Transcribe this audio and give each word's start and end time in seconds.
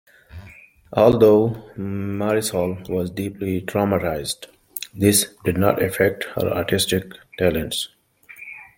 Although 0.93 1.49
Marisol 1.77 2.89
was 2.89 3.11
deeply 3.11 3.61
traumatized, 3.61 4.47
this 4.95 5.27
did 5.45 5.59
not 5.59 5.79
affect 5.79 6.23
her 6.35 6.49
artistic 6.51 7.11
talents. 7.37 7.87